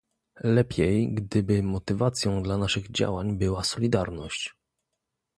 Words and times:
Lepiej 0.43 1.13
gdyby 1.13 1.63
motywacją 1.63 2.43
dla 2.43 2.57
naszych 2.57 2.91
działań 2.91 3.37
była 3.37 3.63
solidarność 3.63 4.55